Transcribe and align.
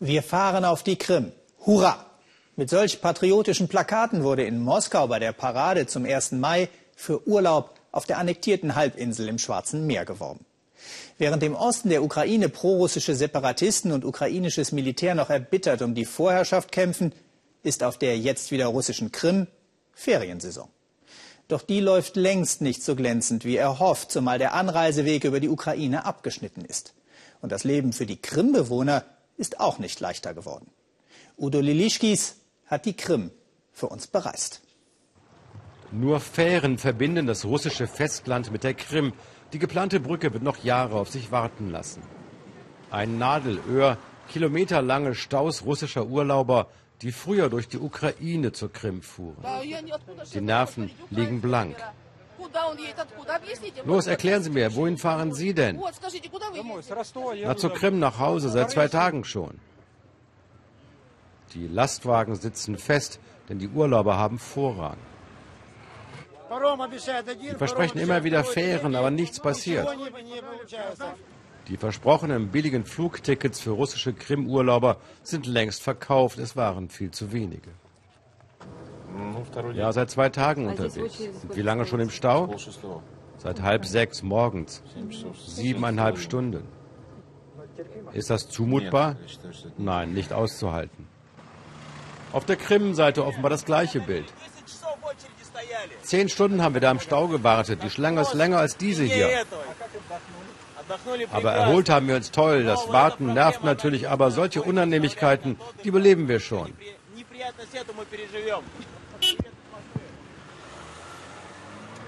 Wir 0.00 0.22
fahren 0.22 0.64
auf 0.64 0.84
die 0.84 0.94
Krim. 0.94 1.32
Hurra! 1.66 2.06
Mit 2.54 2.70
solch 2.70 3.00
patriotischen 3.00 3.66
Plakaten 3.66 4.22
wurde 4.22 4.44
in 4.44 4.62
Moskau 4.62 5.08
bei 5.08 5.18
der 5.18 5.32
Parade 5.32 5.88
zum 5.88 6.04
1. 6.04 6.32
Mai 6.32 6.68
für 6.94 7.26
Urlaub 7.26 7.74
auf 7.90 8.06
der 8.06 8.18
annektierten 8.18 8.76
Halbinsel 8.76 9.26
im 9.28 9.38
Schwarzen 9.38 9.88
Meer 9.88 10.04
geworben. 10.04 10.44
Während 11.18 11.42
im 11.42 11.56
Osten 11.56 11.88
der 11.88 12.04
Ukraine 12.04 12.48
prorussische 12.48 13.16
Separatisten 13.16 13.90
und 13.90 14.04
ukrainisches 14.04 14.70
Militär 14.70 15.16
noch 15.16 15.30
erbittert 15.30 15.82
um 15.82 15.96
die 15.96 16.04
Vorherrschaft 16.04 16.70
kämpfen, 16.70 17.12
ist 17.64 17.82
auf 17.82 17.98
der 17.98 18.16
jetzt 18.16 18.52
wieder 18.52 18.66
russischen 18.66 19.10
Krim 19.10 19.48
Feriensaison. 19.94 20.68
Doch 21.48 21.62
die 21.62 21.80
läuft 21.80 22.14
längst 22.14 22.60
nicht 22.60 22.84
so 22.84 22.94
glänzend 22.94 23.44
wie 23.44 23.56
erhofft, 23.56 24.12
zumal 24.12 24.38
der 24.38 24.54
Anreiseweg 24.54 25.24
über 25.24 25.40
die 25.40 25.48
Ukraine 25.48 26.04
abgeschnitten 26.04 26.64
ist. 26.64 26.94
Und 27.40 27.50
das 27.50 27.64
Leben 27.64 27.92
für 27.92 28.06
die 28.06 28.22
Krim-Bewohner 28.22 29.04
ist 29.38 29.60
auch 29.60 29.78
nicht 29.78 30.00
leichter 30.00 30.34
geworden. 30.34 30.70
Udo 31.38 31.60
Lilischkis 31.60 32.36
hat 32.66 32.84
die 32.84 32.96
Krim 32.96 33.30
für 33.72 33.86
uns 33.86 34.06
bereist. 34.06 34.60
Nur 35.90 36.20
Fähren 36.20 36.76
verbinden 36.76 37.26
das 37.26 37.46
russische 37.46 37.86
Festland 37.86 38.52
mit 38.52 38.62
der 38.62 38.74
Krim. 38.74 39.14
Die 39.54 39.58
geplante 39.58 40.00
Brücke 40.00 40.34
wird 40.34 40.42
noch 40.42 40.62
Jahre 40.62 40.96
auf 40.96 41.08
sich 41.08 41.30
warten 41.32 41.70
lassen. 41.70 42.02
Ein 42.90 43.16
Nadelöhr, 43.16 43.96
kilometerlange 44.30 45.14
Staus 45.14 45.64
russischer 45.64 46.06
Urlauber, 46.06 46.66
die 47.00 47.12
früher 47.12 47.48
durch 47.48 47.68
die 47.68 47.78
Ukraine 47.78 48.52
zur 48.52 48.72
Krim 48.72 49.00
fuhren. 49.00 49.42
Die 50.34 50.40
Nerven 50.40 50.90
liegen 51.10 51.40
blank. 51.40 51.76
Los, 53.84 54.06
erklären 54.06 54.42
Sie 54.42 54.50
mir, 54.50 54.74
wohin 54.74 54.98
fahren 54.98 55.32
Sie 55.32 55.54
denn? 55.54 55.80
Na, 57.44 57.56
zur 57.56 57.72
Krim 57.72 57.98
nach 57.98 58.18
Hause, 58.18 58.48
seit 58.50 58.70
zwei 58.70 58.88
Tagen 58.88 59.24
schon. 59.24 59.58
Die 61.54 61.66
Lastwagen 61.66 62.36
sitzen 62.36 62.76
fest, 62.76 63.20
denn 63.48 63.58
die 63.58 63.68
Urlauber 63.68 64.16
haben 64.16 64.38
Vorrang. 64.38 64.98
Die 67.42 67.54
versprechen 67.56 67.98
immer 67.98 68.24
wieder 68.24 68.44
Fähren, 68.44 68.94
aber 68.94 69.10
nichts 69.10 69.40
passiert. 69.40 69.88
Die 71.68 71.76
versprochenen 71.76 72.48
billigen 72.48 72.84
Flugtickets 72.84 73.60
für 73.60 73.70
russische 73.70 74.14
Krim-Urlauber 74.14 74.96
sind 75.22 75.46
längst 75.46 75.82
verkauft. 75.82 76.38
Es 76.38 76.56
waren 76.56 76.88
viel 76.88 77.10
zu 77.10 77.32
wenige. 77.32 77.70
Ja, 79.74 79.92
seit 79.92 80.10
zwei 80.10 80.28
Tagen 80.28 80.66
unterwegs. 80.66 81.20
Und 81.20 81.56
wie 81.56 81.62
lange 81.62 81.86
schon 81.86 82.00
im 82.00 82.10
Stau? 82.10 82.54
Seit 83.38 83.62
halb 83.62 83.84
sechs 83.86 84.22
morgens. 84.22 84.82
Siebeneinhalb 85.46 86.18
Stunden. 86.18 86.64
Ist 88.12 88.30
das 88.30 88.48
zumutbar? 88.48 89.16
Nein, 89.76 90.12
nicht 90.12 90.32
auszuhalten. 90.32 91.06
Auf 92.32 92.44
der 92.44 92.56
Krim-Seite 92.56 93.24
offenbar 93.24 93.50
das 93.50 93.64
gleiche 93.64 94.00
Bild. 94.00 94.26
Zehn 96.02 96.28
Stunden 96.28 96.62
haben 96.62 96.74
wir 96.74 96.80
da 96.80 96.90
im 96.90 97.00
Stau 97.00 97.28
gewartet. 97.28 97.82
Die 97.82 97.90
Schlange 97.90 98.20
ist 98.20 98.34
länger 98.34 98.58
als 98.58 98.76
diese 98.76 99.04
hier. 99.04 99.28
Aber 101.32 101.52
erholt 101.52 101.90
haben 101.90 102.08
wir 102.08 102.16
uns 102.16 102.30
toll. 102.30 102.64
Das 102.64 102.90
Warten 102.90 103.34
nervt 103.34 103.64
natürlich, 103.64 104.08
aber 104.08 104.30
solche 104.30 104.62
Unannehmlichkeiten, 104.62 105.58
die 105.84 105.88
überleben 105.88 106.28
wir 106.28 106.40
schon. 106.40 106.72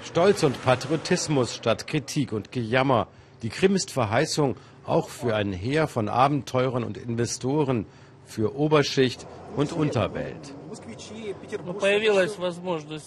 Stolz 0.04 0.42
und 0.42 0.62
Patriotismus 0.64 1.54
statt 1.54 1.86
Kritik 1.86 2.32
und 2.32 2.52
Gejammer. 2.52 3.06
Die 3.42 3.48
Krim 3.48 3.76
ist 3.76 3.90
Verheißung 3.90 4.56
auch 4.84 5.08
für 5.08 5.36
ein 5.36 5.52
Heer 5.52 5.86
von 5.86 6.08
Abenteurern 6.08 6.84
und 6.84 6.96
Investoren, 6.96 7.86
für 8.26 8.54
Oberschicht 8.54 9.26
und 9.56 9.72
Unterwelt. 9.72 10.54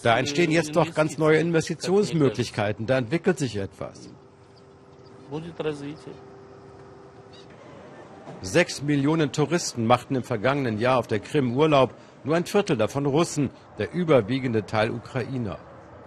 Da 0.03 0.19
entstehen 0.19 0.51
jetzt 0.51 0.75
doch 0.75 0.93
ganz 0.93 1.17
neue 1.17 1.39
Investitionsmöglichkeiten, 1.39 2.85
da 2.85 2.97
entwickelt 2.97 3.39
sich 3.39 3.55
etwas. 3.55 4.09
Sechs 8.43 8.81
Millionen 8.81 9.31
Touristen 9.31 9.87
machten 9.87 10.15
im 10.15 10.23
vergangenen 10.23 10.77
Jahr 10.77 10.99
auf 10.99 11.07
der 11.07 11.21
Krim 11.21 11.55
Urlaub, 11.55 11.93
nur 12.25 12.35
ein 12.35 12.45
Viertel 12.45 12.75
davon 12.75 13.05
Russen, 13.05 13.51
der 13.77 13.93
überwiegende 13.93 14.65
Teil 14.65 14.91
Ukrainer. 14.91 15.59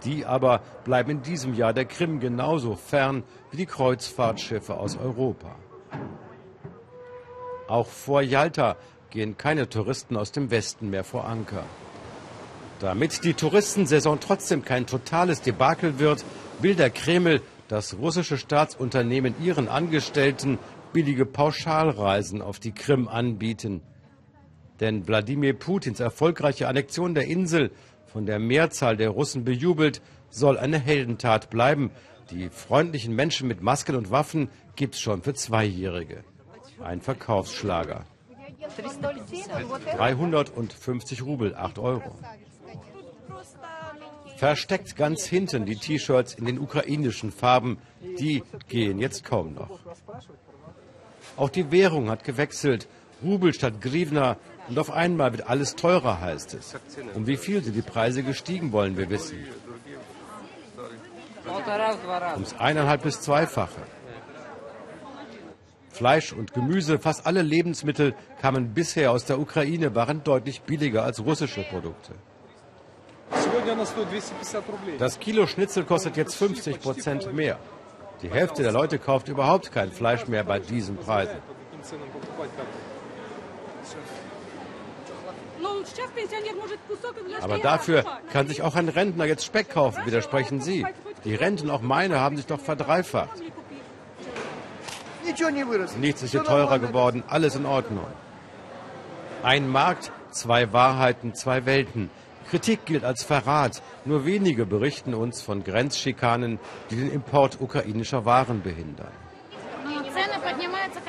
Die 0.05 0.27
aber 0.27 0.61
bleiben 0.85 1.13
in 1.13 1.23
diesem 1.23 1.55
Jahr 1.55 1.73
der 1.73 1.87
Krim 1.87 2.21
genauso 2.21 2.77
fern 2.77 3.23
wie 3.51 3.57
die 3.57 3.65
Kreuzfahrtschiffe 3.65 4.75
aus 4.75 4.99
Europa. 4.99 5.57
Auch 7.69 7.87
vor 7.87 8.21
Jalta 8.21 8.77
gehen 9.09 9.39
keine 9.39 9.71
Touristen 9.71 10.15
aus 10.19 10.31
dem 10.31 10.51
Westen 10.51 10.91
mehr 10.91 11.05
vor 11.05 11.27
Anker. 11.27 11.65
Damit 12.81 13.25
die 13.25 13.33
Touristensaison 13.33 14.21
trotzdem 14.21 14.63
kein 14.63 14.87
totales 14.87 15.41
Debakel 15.41 15.99
wird, 15.99 16.23
will 16.61 16.75
der 16.75 16.91
Kreml 16.91 17.41
das 17.69 17.97
russische 17.97 18.37
Staatsunternehmen 18.37 19.35
ihren 19.43 19.69
Angestellten 19.69 20.59
billige 20.97 21.27
Pauschalreisen 21.27 22.41
auf 22.41 22.59
die 22.59 22.73
Krim 22.73 23.07
anbieten. 23.07 23.83
Denn 24.81 25.07
Wladimir 25.07 25.53
Putins 25.53 26.01
erfolgreiche 26.01 26.69
Annexion 26.69 27.15
der 27.15 27.27
Insel, 27.27 27.71
von 28.07 28.25
der 28.25 28.39
Mehrzahl 28.39 28.97
der 28.97 29.11
Russen 29.11 29.45
bejubelt, 29.45 30.01
soll 30.31 30.57
eine 30.57 30.79
Heldentat 30.79 31.51
bleiben. 31.51 31.91
Die 32.31 32.49
freundlichen 32.49 33.15
Menschen 33.15 33.47
mit 33.47 33.61
Masken 33.61 33.95
und 33.95 34.11
Waffen 34.11 34.49
gibt's 34.75 34.99
schon 34.99 35.21
für 35.21 35.35
Zweijährige. 35.35 36.25
Ein 36.83 37.03
Verkaufsschlager. 37.03 38.07
350 39.99 41.23
Rubel, 41.23 41.55
8 41.55 41.79
Euro. 41.79 42.17
Versteckt 44.39 44.97
ganz 44.97 45.27
hinten 45.27 45.67
die 45.67 45.77
T-Shirts 45.77 46.33
in 46.33 46.47
den 46.47 46.59
ukrainischen 46.59 47.33
Farben, 47.33 47.77
die 48.19 48.43
gehen 48.69 48.99
jetzt 48.99 49.25
kaum 49.25 49.53
noch. 49.53 49.86
Auch 51.37 51.51
die 51.51 51.71
Währung 51.71 52.11
hat 52.11 52.25
gewechselt. 52.25 52.89
Rubel 53.23 53.53
statt 53.55 53.81
Grivna 53.81 54.37
und 54.69 54.79
auf 54.79 54.91
einmal 54.91 55.33
wird 55.33 55.49
alles 55.49 55.77
teurer, 55.77 56.21
heißt 56.21 56.55
es. 56.55 56.75
Um 57.15 57.27
wie 57.27 57.37
viel 57.37 57.63
sind 57.63 57.75
die 57.75 57.83
Preise 57.83 58.23
gestiegen, 58.23 58.73
wollen 58.73 58.97
wir 58.97 59.09
wissen. 59.11 59.39
Ums 62.35 62.55
eineinhalb 62.59 63.03
bis 63.03 63.21
zweifache. 63.21 63.81
Fleisch 65.91 66.33
und 66.33 66.53
Gemüse, 66.53 66.99
fast 66.99 67.27
alle 67.27 67.43
Lebensmittel 67.43 68.15
kamen 68.43 68.75
bisher 68.75 69.13
aus 69.13 69.25
der 69.25 69.39
Ukraine, 69.39 69.95
waren 69.95 70.23
deutlich 70.23 70.61
billiger 70.63 71.05
als 71.05 71.25
russische 71.25 71.63
Produkte. 71.63 72.13
Das 74.99 75.19
Kilo 75.19 75.47
Schnitzel 75.47 75.85
kostet 75.85 76.17
jetzt 76.17 76.35
50 76.35 76.81
Prozent 76.81 77.33
mehr. 77.33 77.59
Die 78.23 78.31
Hälfte 78.31 78.63
der 78.63 78.73
Leute 78.73 78.99
kauft 78.99 79.29
überhaupt 79.29 79.73
kein 79.73 79.93
Fleisch 79.93 80.27
mehr 80.27 80.45
bei 80.45 80.59
diesen 80.59 80.97
Preisen. 80.97 81.37
Aber 87.41 87.59
dafür 87.59 88.05
kann 88.33 88.49
sich 88.49 88.63
auch 88.63 88.75
ein 88.75 88.89
Rentner 88.89 89.25
jetzt 89.25 89.45
Speck 89.45 89.71
kaufen, 89.71 90.07
widersprechen 90.07 90.61
Sie. 90.61 90.87
Die 91.25 91.35
Renten, 91.35 91.71
auch 91.71 91.83
meine, 91.83 92.21
haben 92.21 92.37
sich 92.37 92.47
doch 92.47 92.61
verdreifacht. 92.61 93.43
Nichts 96.01 96.23
ist 96.23 96.31
hier 96.31 96.45
teurer 96.45 96.79
geworden, 96.79 97.23
alles 97.29 97.57
in 97.57 97.67
Ordnung. 97.67 98.07
Ein 99.43 99.69
Markt, 99.69 100.13
zwei 100.31 100.73
Wahrheiten, 100.73 101.35
zwei 101.35 101.67
Welten. 101.67 102.11
Kritik 102.51 102.85
gilt 102.85 103.05
als 103.05 103.25
Verrat. 103.25 103.83
Nur 104.05 104.25
wenige 104.25 104.67
berichten 104.67 105.15
uns 105.15 105.43
von 105.43 105.65
Grenzschikanen, 105.65 106.59
die 106.91 106.97
den 106.97 107.11
Import 107.11 107.61
ukrainischer 107.61 108.25
Waren 108.25 108.63
behindern. 108.63 109.13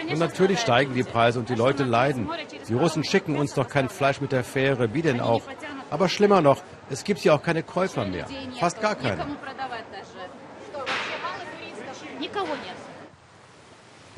Und 0.10 0.20
natürlich 0.20 0.60
steigen 0.60 0.94
die 0.94 1.04
Preise 1.04 1.40
und 1.40 1.50
die 1.50 1.56
Leute 1.56 1.84
leiden. 1.84 2.30
Die 2.68 2.74
Russen 2.74 3.04
schicken 3.04 3.36
uns 3.38 3.54
doch 3.54 3.68
kein 3.68 3.90
Fleisch 3.90 4.22
mit 4.22 4.32
der 4.32 4.44
Fähre, 4.44 4.94
wie 4.94 5.02
denn 5.02 5.20
auch. 5.20 5.44
Aber 5.90 6.10
schlimmer 6.10 6.42
noch, 6.42 6.62
es 6.90 7.04
gibt 7.04 7.20
hier 7.20 7.34
auch 7.34 7.44
keine 7.44 7.64
Käufer 7.64 8.06
mehr. 8.06 8.28
Fast 8.60 8.82
gar 8.82 8.96
keine. 8.96 9.26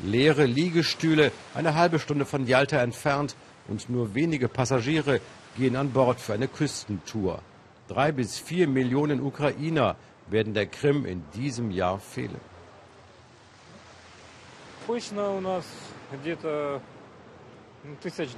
Leere 0.00 0.44
Liegestühle, 0.46 1.32
eine 1.54 1.74
halbe 1.74 1.98
Stunde 1.98 2.24
von 2.24 2.46
Jalta 2.46 2.78
entfernt 2.78 3.36
und 3.68 3.90
nur 3.90 4.14
wenige 4.14 4.48
Passagiere 4.48 5.20
gehen 5.56 5.76
an 5.76 5.90
Bord 5.90 6.20
für 6.20 6.34
eine 6.34 6.48
Küstentour. 6.48 7.40
Drei 7.88 8.12
bis 8.12 8.38
vier 8.38 8.68
Millionen 8.68 9.20
Ukrainer 9.20 9.96
werden 10.28 10.54
der 10.54 10.66
Krim 10.66 11.04
in 11.04 11.24
diesem 11.34 11.70
Jahr 11.70 11.98
fehlen. 11.98 12.40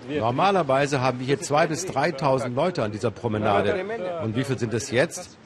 Normalerweise 0.09 1.01
haben 1.01 1.19
wir 1.19 1.27
hier 1.27 1.41
zwei 1.41 1.67
bis 1.67 1.87
3.000 1.87 2.55
Leute 2.55 2.83
an 2.83 2.93
dieser 2.93 3.11
Promenade. 3.11 3.85
Und 4.23 4.37
wie 4.37 4.45
viel 4.45 4.59
sind 4.59 4.73
es 4.75 4.91
jetzt? 4.91 5.39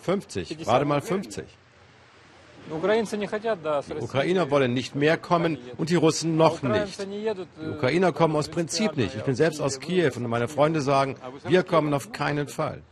50, 0.00 0.58
gerade 0.58 0.84
mal 0.84 1.00
50. 1.00 1.44
Die 2.70 4.02
Ukrainer 4.02 4.50
wollen 4.50 4.74
nicht 4.74 4.94
mehr 4.94 5.16
kommen 5.16 5.58
und 5.76 5.90
die 5.90 5.94
Russen 5.94 6.36
noch 6.36 6.62
nicht. 6.62 7.00
Die 7.00 7.68
Ukrainer 7.70 8.12
kommen 8.12 8.36
aus 8.36 8.48
Prinzip 8.48 8.96
nicht. 8.96 9.14
Ich 9.14 9.22
bin 9.22 9.34
selbst 9.34 9.60
aus 9.60 9.80
Kiew 9.80 10.12
und 10.16 10.28
meine 10.28 10.48
Freunde 10.48 10.80
sagen, 10.80 11.16
wir 11.46 11.62
kommen 11.62 11.94
auf 11.94 12.12
keinen 12.12 12.48
Fall. 12.48 12.82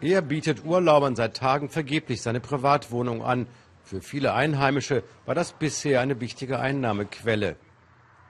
Er 0.00 0.22
bietet 0.22 0.64
Urlaubern 0.64 1.16
seit 1.16 1.36
Tagen 1.36 1.68
vergeblich 1.70 2.22
seine 2.22 2.40
Privatwohnung 2.40 3.22
an. 3.24 3.46
Für 3.82 4.00
viele 4.00 4.34
Einheimische 4.34 5.02
war 5.24 5.34
das 5.34 5.52
bisher 5.52 6.00
eine 6.00 6.20
wichtige 6.20 6.58
Einnahmequelle. 6.58 7.56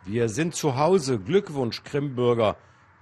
Wir 0.04 0.28
sind 0.28 0.54
zu 0.54 0.76
Hause, 0.76 1.18
Glückwunsch, 1.18 1.82
Krimbürger. 1.82 2.56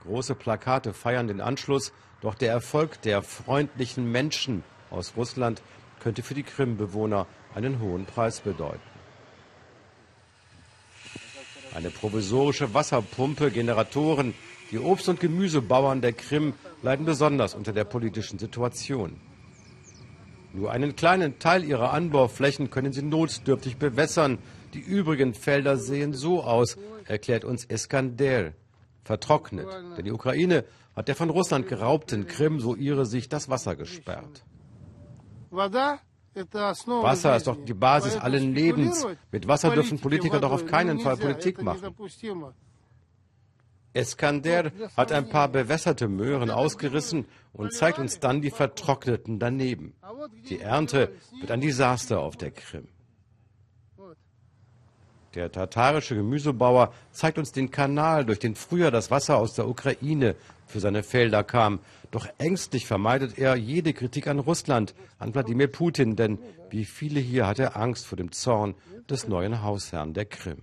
Große 0.07 0.35
Plakate 0.35 0.93
feiern 0.93 1.29
den 1.29 1.41
Anschluss, 1.41 1.93
doch 2.21 2.35
der 2.35 2.53
Erfolg 2.53 3.01
der 3.03 3.23
freundlichen 3.23 4.11
Menschen 4.11 4.63
aus 4.91 5.15
Russland 5.17 5.63
könnte 6.01 6.23
für 6.23 6.35
die 6.35 6.43
Krimbewohner 6.43 7.27
einen 7.55 7.81
hohen 7.81 8.05
Preis 8.05 8.41
bedeuten. 8.41 8.81
Eine 11.75 11.91
provisorische 11.91 12.73
Wasserpumpe, 12.73 13.51
Generatoren, 13.51 14.35
die 14.71 14.79
Obst- 14.79 15.09
und 15.09 15.21
Gemüsebauern 15.21 16.01
der 16.01 16.13
Krim 16.13 16.55
leiden 16.83 17.07
besonders 17.07 17.55
unter 17.55 17.73
der 17.73 17.85
politischen 17.85 18.39
Situation. 18.39 19.21
Nur 20.53 20.71
einen 20.71 20.95
kleinen 20.95 21.39
Teil 21.41 21.65
ihrer 21.65 21.93
Anbauflächen 21.93 22.71
können 22.71 22.93
sie 22.93 23.03
notdürftig 23.03 23.77
bewässern. 23.77 24.39
Die 24.73 24.81
übrigen 24.81 25.35
Felder 25.35 25.77
sehen 25.77 26.13
so 26.13 26.45
aus, 26.45 26.79
erklärt 27.07 27.45
uns 27.45 27.65
Eskander 27.65 28.53
vertrocknet. 29.05 29.69
Denn 29.97 30.05
die 30.05 30.13
Ukraine 30.13 30.65
hat 30.97 31.09
der 31.09 31.17
von 31.17 31.31
Russland 31.31 31.69
geraubten 31.69 32.27
Krim, 32.27 32.61
so 32.61 32.75
ihre 32.75 33.07
Sicht, 33.07 33.33
das 33.33 33.49
Wasser 33.49 33.77
gesperrt. 33.77 34.45
Wasser 35.51 37.37
ist 37.37 37.47
doch 37.47 37.57
die 37.65 37.75
Basis 37.75 38.17
allen 38.17 38.55
Lebens. 38.55 39.07
Mit 39.31 39.47
Wasser 39.47 39.71
dürfen 39.71 40.01
Politiker 40.01 40.41
doch 40.41 40.51
auf 40.53 40.67
keinen 40.67 40.99
Fall 41.01 41.17
Politik 41.17 41.63
machen. 41.63 41.95
Eskander 43.93 44.73
hat 44.97 45.13
ein 45.13 45.29
paar 45.29 45.49
bewässerte 45.49 46.09
Möhren 46.09 46.51
ausgerissen 46.51 47.27
und 47.53 47.73
zeigt 47.73 48.01
uns 48.01 48.19
dann 48.19 48.43
die 48.43 48.51
vertrockneten 48.51 49.39
daneben. 49.39 49.95
Die 50.49 50.59
Ernte 50.59 51.13
wird 51.39 51.53
ein 51.53 51.61
Desaster 51.61 52.19
auf 52.19 52.37
der 52.37 52.51
Krim. 52.51 52.89
Der 55.35 55.51
tatarische 55.51 56.15
Gemüsebauer 56.15 56.93
zeigt 57.11 57.39
uns 57.39 57.51
den 57.51 57.71
Kanal, 57.71 58.25
durch 58.25 58.39
den 58.39 58.55
früher 58.55 58.93
das 58.93 59.11
Wasser 59.11 59.37
aus 59.37 59.55
der 59.55 59.69
Ukraine 59.69 60.37
für 60.67 60.79
seine 60.79 61.03
Felder 61.03 61.43
kam. 61.43 61.81
Doch 62.13 62.29
ängstlich 62.39 62.87
vermeidet 62.87 63.37
er 63.37 63.57
jede 63.57 63.93
Kritik 63.93 64.29
an 64.29 64.39
Russland, 64.39 64.95
an 65.19 65.35
Wladimir 65.35 65.67
Putin, 65.67 66.15
denn 66.15 66.39
wie 66.71 66.85
viele 66.85 67.19
hier 67.19 67.49
hat 67.49 67.59
er 67.59 67.77
Angst 67.77 68.07
vor 68.07 68.17
dem 68.17 68.31
Zorn 68.31 68.75
des 69.11 69.27
neuen 69.27 69.63
Hausherrn 69.63 70.15
der 70.15 70.27
Krim. 70.27 70.63